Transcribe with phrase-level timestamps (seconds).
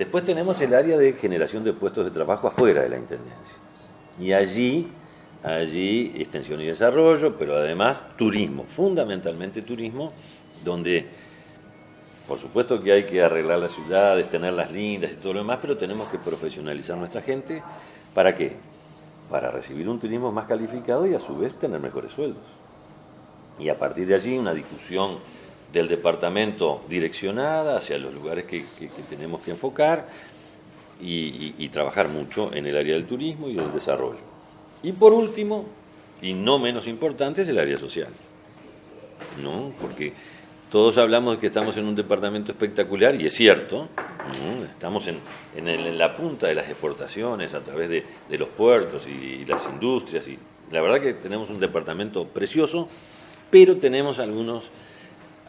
[0.00, 3.58] Después tenemos el área de generación de puestos de trabajo afuera de la Intendencia.
[4.18, 4.88] Y allí,
[5.42, 10.10] allí extensión y desarrollo, pero además turismo, fundamentalmente turismo,
[10.64, 11.06] donde
[12.26, 15.76] por supuesto que hay que arreglar las ciudades, tenerlas lindas y todo lo demás, pero
[15.76, 17.62] tenemos que profesionalizar nuestra gente.
[18.14, 18.56] ¿Para qué?
[19.28, 22.44] Para recibir un turismo más calificado y a su vez tener mejores sueldos.
[23.58, 25.18] Y a partir de allí una difusión
[25.72, 28.64] del departamento direccionada hacia los lugares que,
[29.08, 30.08] tenemos que enfocar
[31.00, 34.20] y, y, trabajar mucho en el área del turismo y del desarrollo.
[34.82, 35.64] Y por último,
[36.20, 38.08] y no menos importante, es el área social.
[39.42, 39.72] ¿no?
[39.80, 40.12] Porque
[40.70, 43.88] todos hablamos de que estamos en un departamento espectacular y es cierto,
[44.70, 45.18] estamos en,
[45.56, 50.28] en, la punta de las exportaciones a través de, de los puertos y, las industrias
[50.28, 50.38] y
[50.70, 52.88] la verdad que tenemos un departamento precioso,
[53.50, 54.70] pero tenemos algunos,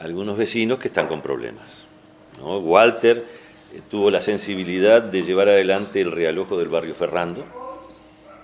[0.00, 1.66] algunos vecinos que están con problemas.
[2.40, 3.24] Walter
[3.72, 7.44] eh, tuvo la sensibilidad de llevar adelante el realojo del barrio Ferrando,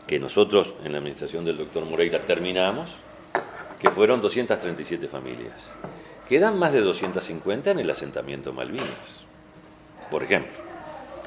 [0.07, 2.97] que nosotros en la administración del doctor Moreira terminamos,
[3.81, 5.69] que fueron 237 familias.
[6.29, 9.25] Quedan más de 250 en el asentamiento Malvinas,
[10.11, 10.53] por ejemplo.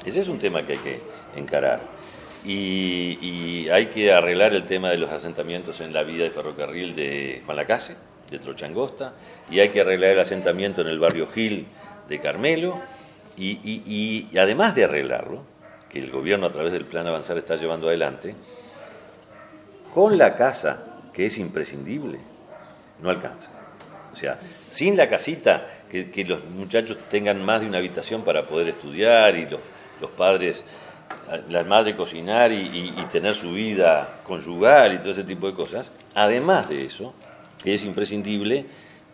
[0.04, 1.00] Ese es un tema que hay que
[1.36, 1.80] encarar.
[2.44, 7.42] Y, hay que arreglar el tema de los asentamientos en la vía de ferrocarril de
[7.44, 7.96] Juan Lacase,
[8.30, 9.12] de Trochangosta,
[9.50, 11.66] y hay que arreglar el asentamiento en el barrio Gil
[12.08, 12.80] de Carmelo,
[13.36, 15.42] y, y además de arreglarlo,
[15.88, 18.34] que el gobierno a través del plan Avanzar está llevando adelante,
[19.92, 20.78] con la casa,
[21.12, 22.18] que es imprescindible,
[23.02, 23.50] no alcanza.
[24.12, 28.68] O sea, sin la casita, que, los muchachos tengan más de una habitación para poder
[28.68, 29.48] estudiar y
[30.00, 30.64] los, padres,
[31.48, 35.90] la madre cocinar y, tener su vida conyugal y todo ese tipo de cosas.
[36.14, 37.29] Además de eso, que
[37.64, 38.64] es imprescindible,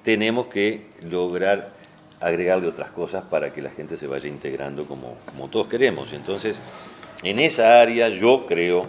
[0.03, 1.75] tenemos que lograr
[2.21, 6.13] agregarle otras cosas para que la gente se vaya integrando como, como todos queremos.
[6.13, 6.61] Entonces,
[7.23, 8.87] en esa área yo creo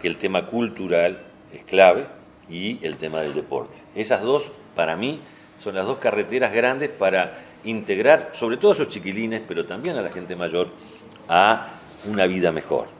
[0.00, 1.20] que el tema cultural
[1.52, 2.06] es clave
[2.48, 3.80] y el tema del deporte.
[3.94, 5.20] Esas dos, para mí,
[5.58, 10.02] son las dos carreteras grandes para integrar, sobre todo a esos chiquilines, pero también a
[10.02, 10.68] la gente mayor,
[11.28, 11.74] a
[12.06, 12.99] una vida mejor.